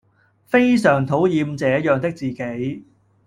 [0.47, 2.83] 非常討厭這樣的自己